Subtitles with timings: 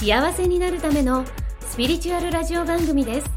[0.00, 1.26] 幸せになるための
[1.60, 3.30] スピリチュアルラジオ番組です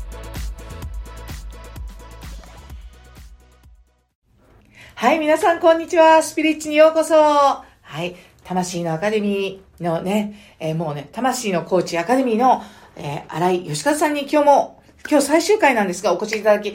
[4.95, 6.23] はい、皆さんこんにちは。
[6.23, 7.15] スピリッチにようこそ。
[7.15, 7.65] は
[8.01, 12.63] い、魂のアカデミーのね、えーもうね、魂のコーチアカデミーの、
[12.95, 16.73] えー、荒井義和さんに今日も、今日最終回なんですが、お越しいただき、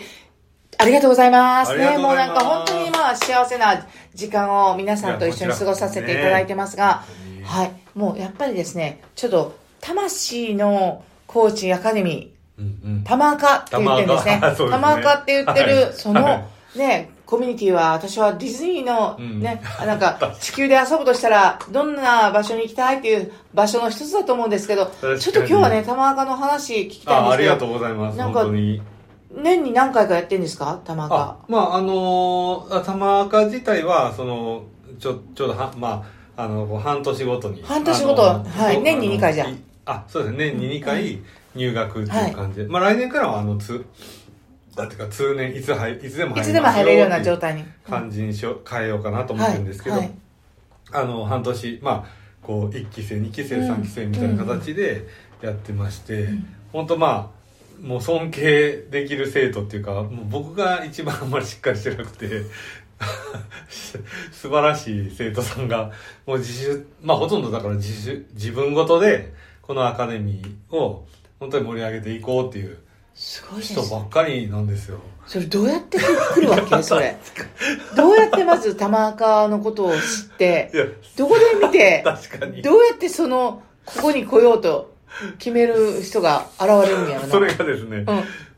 [0.76, 1.74] ありがとうございます。
[1.74, 7.06] ね、もうなんか本当にまあ幸せな時間を皆さんと一緒に過ごさせていただいてますが、
[7.38, 13.04] ねはい、もうやっぱりですね、ちょっと魂のコーチアカデミー、うんうん。
[13.04, 14.40] 玉赤って言ってるんですね。
[14.70, 16.42] 玉赤 って言ってる、はいその、は
[16.76, 28.18] ね、コミュニティは、私はディズニーのうんね、なんか、 地球で遊ぶとしたら、どんな場所に行きたいっていう場所の一つだと思うんですけど、ちょっと今日はね、玉赤の話聞きたいんあ、ですけど、ありがとうございます。
[28.18, 28.82] なんか本当に。
[29.30, 30.80] 年に何回かやってんですか？
[30.84, 34.62] 玉あ赤。、まあ、あのー、あ玉赤自体は、その、
[34.98, 36.02] ちょ、ちょうどは、ま
[36.36, 37.62] あ、あの、半年ごとに。
[37.62, 39.58] 半年ごとはい年に二回じゃあのい
[39.90, 40.52] あ、そうですね。
[40.52, 41.18] 年に2回
[41.54, 42.66] 入学っていう感じで。
[42.66, 43.84] まあ、来年からは、あの、つ、
[44.76, 47.64] だっていうか、通年、いつ入、いつでもいつでも入れるような状態に。
[47.88, 50.18] 感じにしよう変えようかなと思ってるんですけど、はいはい
[50.92, 52.04] あの半年まあ
[52.42, 55.06] こう1期生2期生うん3期生みたいな形で
[55.42, 56.28] やってまして、
[56.72, 57.30] 本当ま
[57.82, 62.42] あもう尊敬できる生徒っていうかもう僕が一番あんまりしっかりしてなくて
[64.32, 65.92] 素晴らしい生徒さんが
[66.26, 69.32] もう自主まあほとんどだから自主自分ごとで
[69.68, 71.06] このアカデミーを
[71.38, 72.78] 本当に盛り上げていこうっていう
[73.14, 74.98] すごいです人ばっかりなんですよ。
[75.26, 76.80] それどうやって来るわけ？
[76.82, 77.16] それ。
[77.96, 80.00] どうやってまず玉赤のことを知っ
[80.38, 80.70] て？
[81.16, 84.94] どこで見て、 確かにどうやってその、ここに来ようと
[85.38, 87.28] 決める人が現れるんやろな？
[87.28, 88.04] それがですね、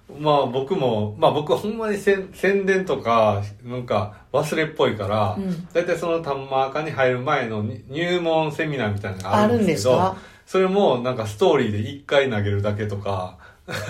[0.08, 0.22] うん。
[0.22, 10.16] まあ僕も、まあ僕はほんまに宣宣伝とか、なんか忘れっぽいから、うんだいたいその玉赤に入る前のに入門セミナーみたいなのがああるんるんでけど、ですすか？
[10.50, 13.38] それもなんかストーリーで1回投げるだけとか、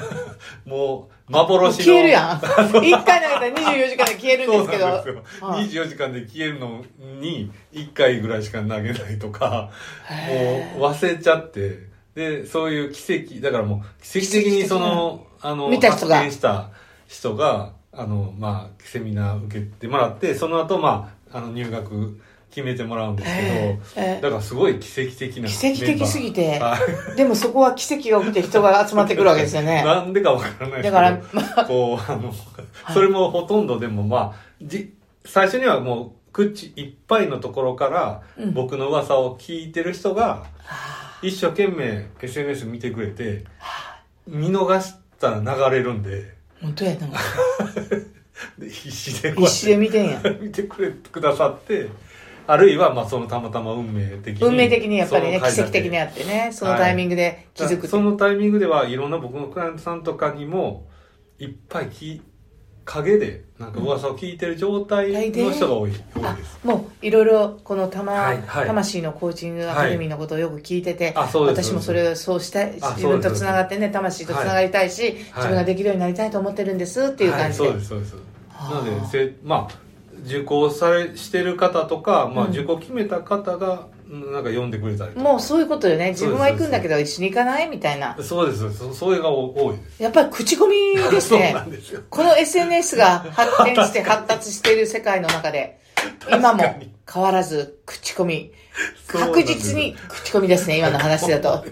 [0.67, 1.85] もう幻の。
[1.87, 2.37] 消えるやん。
[2.85, 4.87] 一回投げたら24時間で消えるんそうですけど。
[4.87, 5.23] なんですよ。
[5.41, 6.85] はい24時間で消えるの
[7.19, 9.71] に1回ぐらいしか投げないとか、
[10.77, 11.79] もう忘れちゃって、
[12.15, 16.69] で、そういう奇跡、だからもう奇跡的にその、あの、見た人が発見した
[17.09, 26.61] 人が、あの、まあ、セミナー受けてもらって、その後、まあ、あの、入学決めてもらうんですけど、ええだからすごい奇跡的な奇跡的すぎて
[27.17, 29.85] でもそこは奇跡が起きて人が集まってくるわけですよはいね。
[29.85, 32.33] なんでかわからないですけどだから、まあ、こう、あの、
[32.93, 34.93] それもほとんどでもまあ、じ、
[35.25, 38.55] 最初にはもう、口いっぱいのところから、うん。
[38.55, 40.45] 僕の噂を聞いてる人が、
[41.23, 43.45] 一生懸命 SNS 見てくれて、
[44.27, 47.09] 見逃したら流れるんで、本当やな。
[48.59, 50.21] で必死で必死で見てんや。
[50.41, 51.89] 見てくれてくださって、
[52.51, 54.49] あるいは、まあ、そのたまたま運命的に。
[54.49, 60.89] 運命的にやっぱりね、奇跡的にあってね、そのタイミングで気づくってそのタイミングではいろんな僕のクライアントさんとかにも
[61.39, 62.21] いっぱいき
[62.85, 66.59] 影でなんか噂を聞いてる状態の人が多い,、多あいです。
[66.65, 68.67] もういろいろこのたま、はいはい。
[68.67, 78.15] 魂のコーチングアカデミーのことをよく聞いてて、あそうです私もそれをそうしたいあ自分とつながってね魂とつながりたいし、自分ができるようになりたいと思ってるんですっていう感じで、はい、そうですそうです。
[78.49, 78.85] はあ。
[78.85, 79.90] なのでせまあ
[80.25, 85.23] 受講されしてる方とか、まあ、うん受講決めた方がうんなんか呼んでくれたりとか。
[85.23, 86.11] もうそういうことよね。
[86.11, 88.17] 自分は行くんだけそど一緒に行かないみたいな。
[88.21, 88.77] そうです。
[88.77, 90.03] そそれが多いです。
[90.03, 91.53] やっぱり口コミですね。
[91.55, 92.03] なんですよ。
[92.11, 95.79] この SNS が発展して 発達している世界の中で
[96.29, 96.63] 今も
[97.13, 98.53] 変わらず口コミ。
[99.07, 101.65] 確実に口コミですね今の話だと。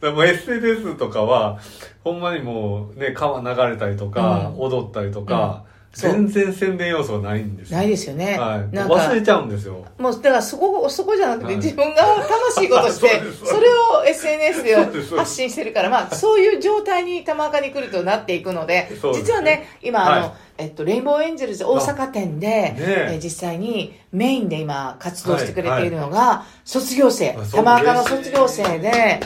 [0.00, 1.58] で も SNS とかは、
[2.02, 4.60] ほんまにもうね、川流れたりとか、うん。
[4.60, 7.78] 踊ったりとか、そう全然宣伝要素がないんですよ。
[7.78, 8.74] ないですよね、はい。
[8.74, 9.84] なんか忘れちゃうんですよ。
[9.98, 11.56] もうだからそこそこじゃなくて、はい。
[11.56, 14.76] 自分が楽しいことして それを SNS で
[15.16, 20.32] 発信してるからまあそういう状態に玉赤に来るとなっていくので実はね今あの、はい。
[20.58, 23.18] えっと、レインボーエンジェルズ大阪店で、ねえ。
[23.20, 27.36] ー実際にメインで今活動してくれているのが、卒業生。
[27.52, 29.20] 玉赤の卒業生で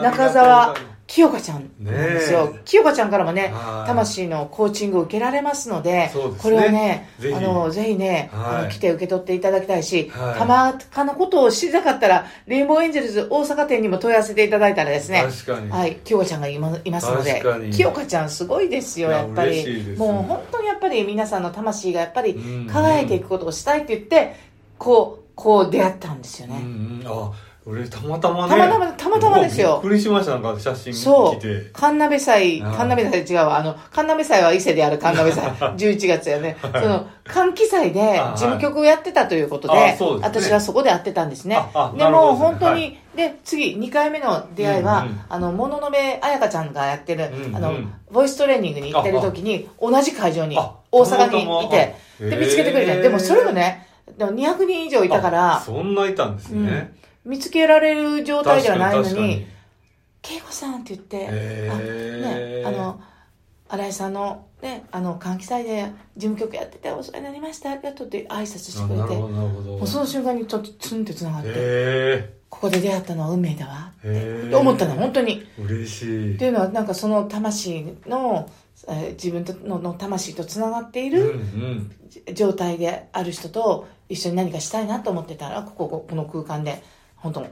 [0.00, 0.76] 中澤
[1.16, 2.44] 清香ちゃんなんですよ。
[2.44, 3.88] ねえ清香ちゃんからもね、はい。
[3.88, 6.12] 魂のコーチングを受けられますので、ね。
[6.12, 7.34] これはね、ぜひ。
[7.34, 8.56] あの、ぜひね、はい。
[8.56, 10.38] あの、来て受け取っていただきたいし、はい。
[10.38, 15.26] たまかのことを知りたかったら、レインボーエンジェルズ大阪店にも問い合わせていただいたらですね。
[15.70, 17.42] はい、清香ちゃんがいますので
[17.72, 19.52] 清香ちゃんすごいですよ、いややっぱり。
[19.52, 22.66] 嬉しいですもう本当にやっぱり皆さんの魂がやっぱりうん。
[22.66, 24.36] 輝いていくことをしたいって言って、
[24.76, 26.58] こう、こう出会ったんですようんう
[26.98, 27.04] ね。
[27.04, 27.32] ん、あ、
[27.68, 28.50] 俺たまたまね。
[28.50, 31.70] たまたまたまたまですよびっくりしました、なんか写真そう見て。。
[31.72, 33.58] 神鍋祭、神鍋祭違うわ。
[33.58, 35.44] あの、神鍋祭は伊勢である神鍋祭。
[35.74, 36.56] 11月やね。
[36.62, 41.56] その、歓喜祭で事務局をやってたということあで、そうですね私はそこで会ってたんですね
[41.96, 47.74] でも、ね本当に、はで、次、2回目の出会いは、うんうんあの、もののべ彩香ちゃんがやってる、うんうんあの、
[48.12, 56.94] ボイストレーニングに行ってる時に、同じ会場にあ、大阪にいて、で、見つけてくれて、でもそれもね、でも200人以上いたからあ、そんないたんですね。
[57.26, 59.46] 見つけられる状態ではないのにに、
[60.22, 63.00] 恵子さんって言って、あね、あの、
[63.68, 69.16] 新井さんの、ね、あの、換気祭で事務局やってて、お世話になりました、ありがとうって挨拶してくれて。
[69.16, 75.44] もうその瞬間にちょっとツンって繋がって、へここで出会ったのは運命だわって思ったの、本当に。
[75.58, 75.62] え。
[75.62, 76.34] 嬉しい。
[76.36, 78.48] っていうのは、なんかその魂の、
[78.88, 81.90] えー自分とのの魂と繋がっているん。
[82.34, 86.82] 状態である人と一緒に何かしたいなと思ってたら、ここ、ここの空間で、
[87.26, 87.46] 本当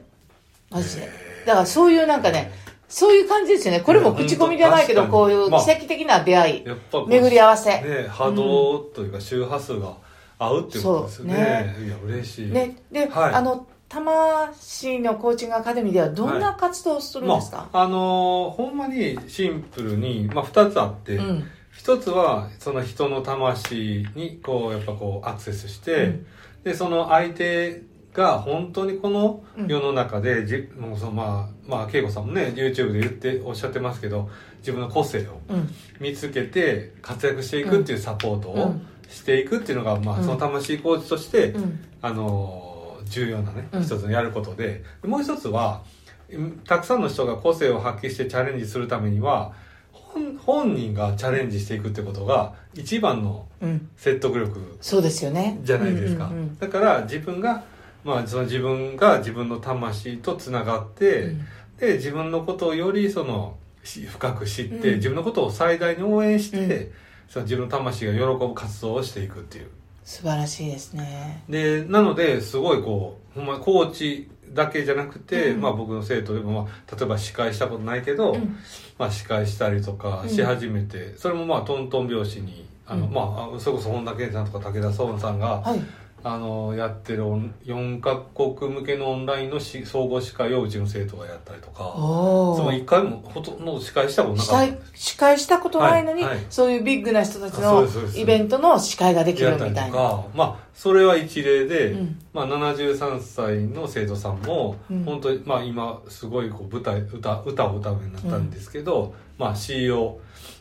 [0.71, 1.09] マジで。
[1.45, 2.51] だからそういうなんかね、
[2.87, 3.81] そういう感じですよね。
[3.81, 7.69] これも口コミじゃないけど、こういう奇跡的な出会い、やっぱこう巡り合わせ。
[7.81, 9.97] ね、波動というか周波数が
[10.39, 11.73] 合うっていうことですよね。
[11.75, 12.51] そうねいや、嬉しい。
[12.51, 21.43] ね、で、はいあの、魂のコーチングアカデミーではどんな活動をするんですか、まあ、あのーほんまにシンプルに、まあ、2つあって、うん。
[21.71, 26.25] 一つはその人の魂にこうやっぱこうアクセスして、うん
[26.65, 27.83] でその相手
[28.15, 34.29] が本当にこの世の中で、じもうそのまあまあ恵子さんもね YouTube で言っておっしゃってますけど
[34.59, 35.69] 自分の個性をうん。
[35.99, 41.79] 見つけて活躍していくっていうサポートをうんしていくっていうのが、まあ、うんその魂コーチとして、うん。
[42.01, 42.75] あのー
[43.07, 45.83] 重要なねうん一つのやることで、もう一つは
[46.31, 49.53] うんたくさんの人が個性を発揮してチャレンジするためには
[49.91, 53.89] 本本人がチャレンジしていくってことが一番のうん。
[53.95, 55.59] 説得力そうですよね。
[55.61, 57.63] じゃないですか、うんうんだから自分が
[58.05, 61.45] まあその自分が自分の魂とつながって、うん。
[61.77, 64.95] で自分のことをよりそのし深く知って、うん。
[64.95, 66.91] 自分のことを最大に応援して、うん。
[67.27, 69.69] その自分の魂が喜ぶ活動をしていくっていう。
[70.03, 71.43] 素晴らしいですね。
[71.49, 75.61] でなのですごいこうほんまコーチだけじゃなくて、うん。
[75.61, 78.55] まあ、僕の生徒でも、まあ、例えば司会したことないけど、うん。
[78.99, 83.13] まあ、司会したりとかし始めて、それもまあトントン拍子にあの、うん。
[83.13, 85.81] まあ、それこそ本田健さんとか武田壮さんが、はい。
[86.27, 96.45] あのやってるオン4カ国向けのオンラインのし総合司会をうちの生徒がやったりとかその1回もほとんど司会したことなかった司会したことないのに、はいはい。
[96.49, 99.91] そういうビッグな人たちのイベントの司会ができるみたいな。
[99.91, 102.19] か、まあ、それは一例で、うん。
[102.33, 105.03] まあ、73歳の生徒さんも、うん。
[105.03, 110.19] 本当に、まあ、今すごいこう舞台歌歌を歌うようになったんですけど、まあ、詩を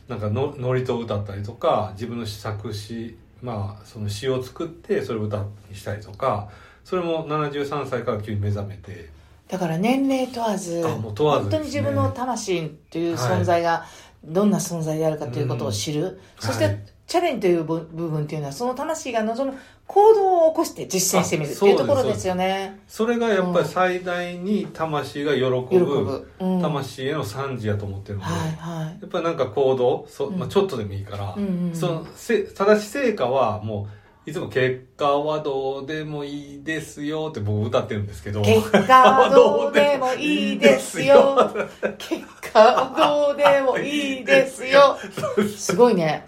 [0.08, 6.48] なんかのノリと歌ったりとか自分の作詞、まあ、その詩を作ってそれを歌にしたりとか
[6.82, 9.10] それも73歳から急に目覚めて。
[9.46, 13.84] だから年齢問わず、あもう問わず本当に自分の魂という存在が
[14.24, 16.18] どんな存在であるかということを知る。
[16.40, 22.80] そして、はいチャレンジという部部分っていうのは、その魂が望む行動を起こして実践してみるあっていうところですよね。
[22.88, 26.28] それがやっぱり最大に魂が喜ぶ。
[26.40, 26.58] うん。
[26.58, 28.30] はい魂への賛辞やと思ってるので。
[28.30, 29.00] はい。
[29.00, 33.88] やっぱりなんか行動そ、うんまあ、ちょっとでもいいから、うんうんうんそのせ正しい成果はも
[34.26, 41.54] ういつも結果はどうでもいいですよって僕歌ってるんですけど結果はどうでもいいですよ。
[41.98, 44.96] 結果はどうでもいいですよ。
[45.56, 46.26] すごいね。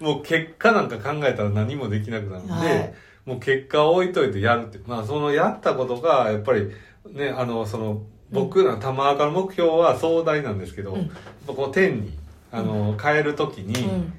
[0.00, 2.94] もう結果なんか考えたら何もできなくなるんで、はい
[3.24, 6.70] もう結果を置いといてやるってまあそのやったことがやっぱり
[7.06, 11.10] ねあのその僕らの玉赤の目標は壮大なんですけど、うん
[11.46, 12.18] こう天に
[12.54, 14.12] あの、変える時に、うん。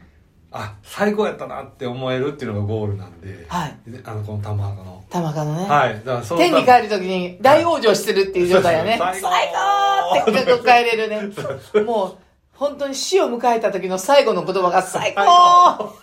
[0.57, 3.77] あ最高やったなって思えるっていうのがゴールなんで、はい。
[4.05, 5.03] あのこの玉赤の。
[5.09, 5.65] 玉川のね。
[5.65, 5.95] はい。
[5.95, 8.97] だからその天に帰るときに大往生してるっていう状態やね。
[9.19, 9.51] そう最
[10.23, 11.29] 高って迎えれるね。
[11.83, 12.17] もう、
[12.55, 15.21] 本当に死を迎えた時の最後の言葉が最高。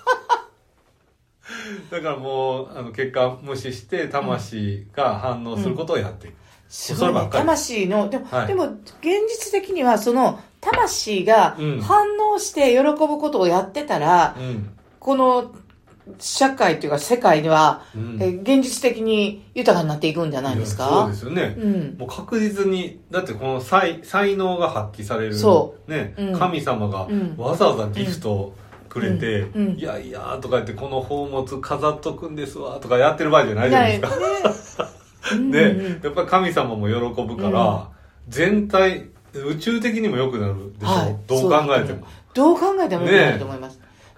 [1.91, 6.35] だからもうあの結果無視して魂が反応することをやっていく、
[6.69, 7.29] すごいね。
[7.31, 8.47] 魂の、でも、はい。
[8.47, 8.79] でも、現
[9.29, 11.81] 実的にはその、魂がうん。
[11.81, 14.71] 反応して喜ぶことをやってたら、うん。
[14.99, 15.53] この、
[16.19, 18.19] 社会というか世界では、うん。
[18.21, 20.89] え現実的に豊かになっていくんじゃないですか？
[20.89, 21.97] そうですよね、うん。
[21.99, 26.39] もう確実にだってこの才才能が発揮されるそね、うん。
[26.39, 27.35] 神様がうん。
[27.37, 28.55] わざわざギフトを
[28.89, 29.67] くれて「うん。
[29.69, 29.79] うん。
[29.79, 34.07] いやいや」とか言って「この宝物飾っとくんですわ」とかやってる場合じゃないじゃないで
[34.53, 34.89] すか。
[35.39, 36.01] ね。
[36.03, 37.89] やっぱり神様も喜ぶから、
[38.29, 41.17] 全体宇宙的にも良くなるでしょ、はい。
[41.27, 42.07] どう考えても。
[42.35, 43.52] どう考えても良くなると思います。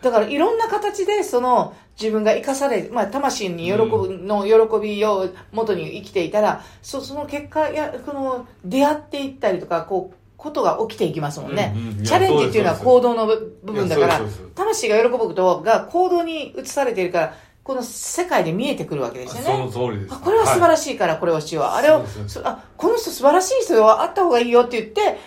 [0.05, 11.73] だからいろんな形でその自分が生かされ、まあ魂に喜ぶ、の喜びを元に生きていたら、そその結果や、この出会っていったりとか、こう、ことが起きていきますもんね。
[11.75, 14.21] うんうんチャレンジっていうのは行動の部部分だから
[14.55, 19.71] 魂が喜ぶことが行動に移されているから、この世界で見えてくるわけですよね。
[19.73, 20.15] その通りです。
[20.15, 20.99] あこれは素晴らしい。
[20.99, 21.65] からこれをしよう。
[21.65, 22.05] あれを
[22.45, 25.19] あ、この人素晴らしい人よ、会った方がいいよって言って、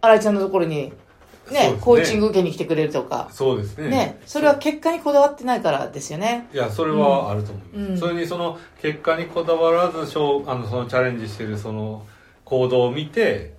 [0.00, 0.92] 新井ちゃんのところに、
[1.52, 3.28] ね、ねコーチング受けに来てくれるとか。
[3.30, 3.88] そうですね。
[3.88, 6.48] ね、それは結果にこだわってないからですよね。
[6.52, 12.04] いやそれはあると思います、うんそれにその結果にこだわらずしょうあのそのチャレンジしてるその
[12.44, 13.54] 行動を見て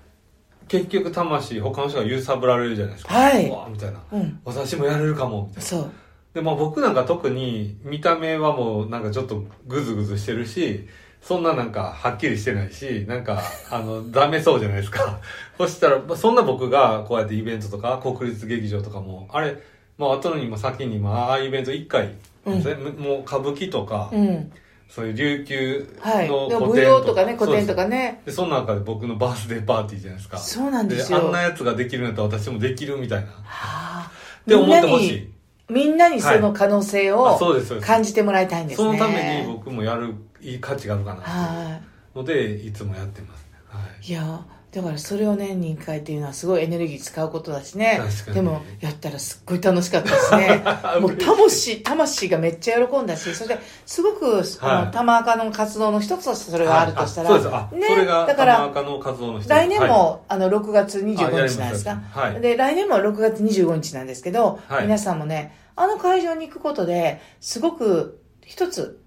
[0.67, 4.39] 結局魂他の人が揺さぶられるじゃないですかはいうわみたいなうん。
[4.43, 5.91] 私もやれるかもみたいなそう。
[6.33, 10.87] でまあ僕なんか特に見た目はもうなんかちょっとグズグズしてるし
[11.23, 15.19] そんななんかはっきりしてないしなんかあのダメそうじゃないですか
[15.57, 19.57] そしたらまあそんな僕がこうやってイベントとか国立劇場とかもあれ
[19.97, 22.13] まあ後にも先にもああいうイベント1回、
[22.45, 24.51] うんぜもう歌舞伎とか、うん。
[24.89, 26.27] そういう琉球はい。
[26.29, 28.21] のでも舞古典踊とかね、古典とかかね。
[28.25, 31.31] でその中で僕のバースデーパーティーじゃないですかそうなんですあんよ。
[31.31, 34.11] なやつができるんだったら私もできるみたいなっはあ
[34.47, 35.29] て思ってほしい
[35.69, 38.85] みんなにその可能性あをそうですそうです感じてもらいたいんですね。
[38.85, 40.13] そのために僕もやる
[40.43, 41.81] いい価値があるかなとは
[42.15, 44.05] のでいつもやってますね、はい。
[44.05, 44.09] い。
[44.09, 48.01] いや、だからそれを年に1回っていうのはすごいエネルギー使うことだしね。
[48.33, 50.63] でも、やったらすっごい楽しかったですね。
[50.99, 54.85] もう魂、魂がめっちゃ喜んだし、それで、すごく、あはい。
[54.85, 57.75] の、玉赤の活動の一つとしてそれがあるとしたら、はい。
[57.75, 59.49] ねそれがだから玉赤の活動の一つ。
[59.49, 62.01] 来年も、はあの、6月25あやります日なんですか。
[62.11, 62.41] はい。
[62.41, 64.83] で、来年も6月25日なんですけど、はい。
[64.83, 69.02] 皆さんもね、あの会場に行くことで、すごく、一つ、あ、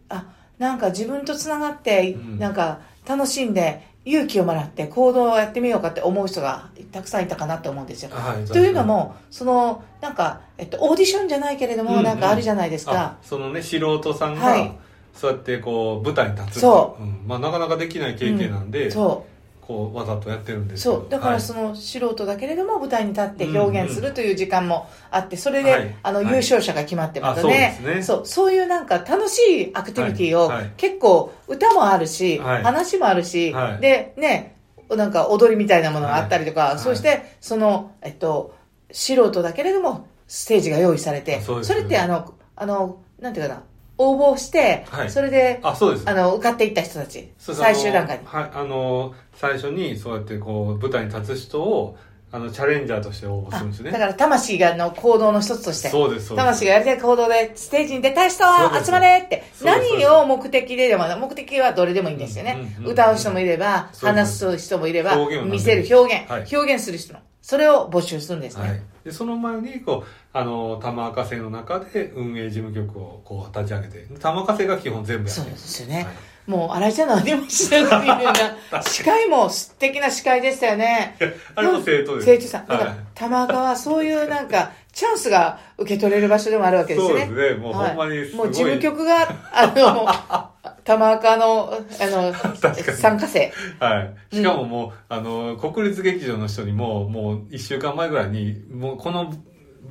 [0.58, 2.38] なんか自分とつながって、うん。
[2.38, 8.10] なんか楽しんで、勇気をもらって行動をやってみようかって思う人がたくさんいたかなと思うんですよ。
[8.12, 12.04] はいというのも、その、なんか、えっと、オーディションじゃないけれども、うんうん。
[12.04, 13.16] なんかあるじゃないですあか。
[13.22, 14.72] そのね素人さんが、はい。
[15.12, 17.02] そうやってこう舞台に立つそう。
[17.02, 17.24] うん。
[17.26, 19.35] まあ、なかなかできない経験なんで、そう。
[19.66, 21.10] こうわざとやってるんですそう。
[21.10, 21.40] だからはい。
[21.40, 25.94] その素人だけれども舞台に立って表現するという時間もあって、それで、はい。
[26.04, 26.28] あの、はい。
[26.28, 28.02] 優勝者が決まってますね。
[28.02, 28.52] そう、そう。
[28.52, 32.62] いうなんか楽しいアクティビティを、結構歌もあるし、はい。
[32.62, 33.80] 話もあるし、はい。
[33.80, 34.56] で、ね、
[34.88, 36.78] なんか踊りみたいなものがあったりとか、はい。
[36.78, 38.54] そして、その、えっと、
[38.92, 41.80] 素人だけれども、ステージが用意されて、あそうですよね。
[41.82, 43.62] れってあの、あの、なんていうかな、
[43.98, 45.10] 応募して、はい。
[45.10, 46.08] それで、あそうです。
[46.08, 48.26] あの、受かっていった人たち、最終段階に。
[48.26, 51.98] はいあの最初にそうやってこう舞台に立つ人を
[52.32, 53.90] あのチャレンジャーとして応募すあるんですね。
[53.92, 55.88] だから魂がの行動の一つとして。
[55.88, 58.86] そうです魂がやりたい行動でステージに出たい人そうです。
[58.86, 59.44] 集まれって。
[59.62, 62.56] 何を目的ででも、目的はどれでもいいんですよね。
[62.78, 62.86] うんうん。
[62.86, 64.58] うん歌う人もいれば、話です。
[64.58, 66.46] す人もいれば見せる表現、はい。
[66.50, 67.20] 表現する人の。
[67.46, 75.94] それを募集するんですはいね。、でその前にこうあの玉赤製の中で運営事務局をこう立ち上げて玉赤製が基本全部やってそうるですよね。
[75.94, 76.06] はい
[76.46, 78.30] もう、新井ちゃん何もしないっていうよ
[78.70, 81.16] うな、 司会も素敵な司会でしたよね。
[81.54, 82.66] あれも生徒です生徒さん。
[82.66, 87.26] だか玉川はそういうなんか、チャンスが受け取れる場所でもあるわけですよね。
[87.26, 90.08] そうですねもうほんまにすごいもう事務局が、あの、
[90.84, 93.52] 玉川の、あの、参加生。
[93.80, 94.36] はい。
[94.36, 99.34] しかももう、あの、国立劇場の人にも、もう一週間前ぐらいに、もうこの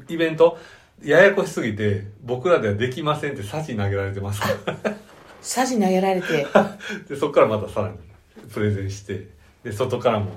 [0.07, 0.57] イベント、
[1.03, 4.41] ややこしすぎて、僕らではできませんってサジ投げられてます。
[5.45, 6.47] サジ投げられて、
[7.07, 7.95] で、そこからまたさらに
[8.51, 9.27] プレゼンして、
[9.63, 10.31] で、外からも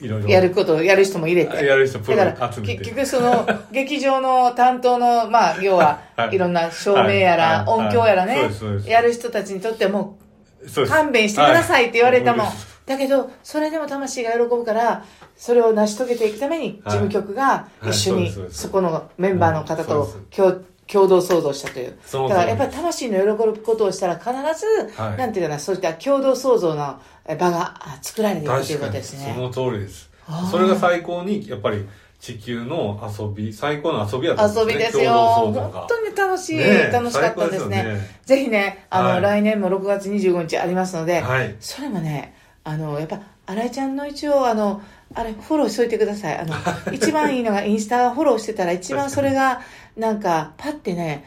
[0.00, 0.28] いろいろ。
[0.28, 1.64] やること、やる人も入れて。
[1.64, 2.76] やる人プロ集めて。
[2.78, 6.34] 結局その、劇場の担当の、まあ、 要はは、い。
[6.34, 7.88] いろんな照明やら、はい。
[7.88, 8.50] 音響やらね
[8.84, 10.18] やる人たちにとってはも
[10.60, 12.46] う、勘弁してくださいって言われたもん。
[12.46, 12.56] はい。
[12.86, 15.04] だけど、それでも魂が喜ぶから、
[15.36, 17.90] それを成し遂げていくために、事務局がはい。
[17.90, 20.56] 一緒に、はいそこのメンバーの方と共
[20.90, 21.96] 共同創造したという。
[22.12, 29.32] だからやっぱり通魂の喜ぶことをしたら必ず、はいなんていうかな、そういった共同創造のえ場があ作られていくということですね。
[29.34, 30.10] その通りです。
[30.50, 31.86] それが最高に、やっぱり
[32.18, 35.10] 地球の遊び、最高の遊びやったん遊びですよ。
[35.10, 37.82] 共同創造が本当に楽しい、ねえ楽しかったですね。
[37.82, 41.54] ねぜひね、あの、はい来年も6月25日ありますので、はい。
[41.60, 44.82] それもね、あの、やっぱ、新井ちゃんの一応、あの、
[45.14, 46.38] あれ、フォローしといてください。
[46.38, 46.54] あの、
[46.92, 49.60] 一番いいのがインスタフォローしてたら、一番それが、
[49.96, 51.24] なんか、パってね、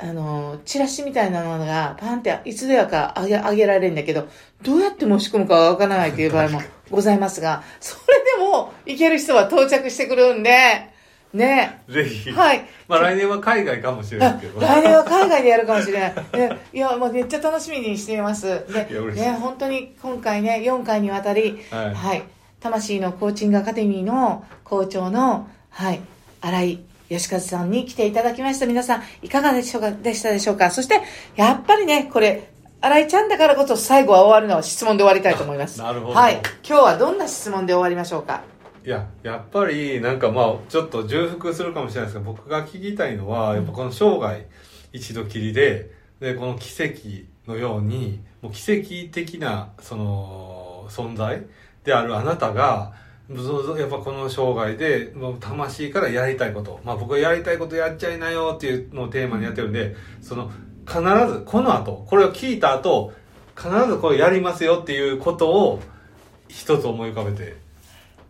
[0.00, 4.28] あの、チラシみたいなものがパンっていつでやかあげ、あげられるんだけど、
[4.62, 10.50] どうやって申し込むかわからないという場合もございますが、それでも行ける人は到着してくるんで、
[11.34, 11.82] ね。
[11.88, 12.30] ぜひ。
[12.30, 12.64] はい。
[12.86, 14.60] まあ来年は海外かもしれないけど。
[14.62, 16.14] 来年は海外でやるかもしれない。
[16.32, 18.46] ね、いや、もうめっちゃ楽しみにしています。
[18.46, 22.22] でね、本当に今回ね、4回にわたり、はいはい。
[22.60, 26.00] 魂のコーチングアカデミーの校長の、はい、
[26.40, 28.66] 新井吉和さんに来ていただきました。
[28.66, 31.00] 皆さん、いかがでしょうか、でしたでしょうかそして、
[31.36, 32.50] やっぱりね、これ、
[32.80, 35.78] 新井ちゃんだからこそ最後は終わるのは質問で終わりたいと思います。
[35.80, 36.34] なるほどはい。
[36.68, 38.42] 今日はどんな質問で終わりましょうか？
[38.84, 44.46] いや、やっぱりなんかまあ、ちょっと重複するかもしれないですけど、僕が聞きたいのは、やっぱこの生涯
[44.92, 51.42] 一度きりで、で、この奇跡のように、もう奇跡的な、その、存在
[51.88, 52.92] であるあなたが、
[53.28, 56.80] やっぱこの生涯で、魂からやりたいこと。
[56.84, 60.50] まあ僕はやりたいことやっちゃいなよっていうのをテーマにやってるんで、その、
[60.86, 63.12] 必ず、この後、これを聞いた後、
[63.56, 65.82] 必ずこれやりますよっていうことを、
[66.48, 67.56] 一つ思い浮かべて、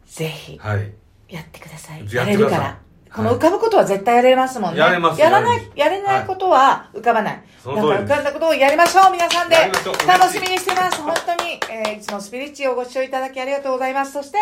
[0.07, 0.93] ぜひ、はい。
[1.29, 2.13] やってください。
[2.13, 2.88] やってください。
[3.19, 4.79] この浮かぶことは絶対やれますもんね。
[4.79, 7.43] やれますやらないやれないことは浮かばない。
[7.67, 9.57] だから浮かんだことをやりましょう、皆さんで。
[10.07, 11.03] 楽しみにしてます。
[11.03, 14.13] 本当に、えーいつもスピリッチをご視聴いただきありがとうございます。
[14.13, 14.39] そして、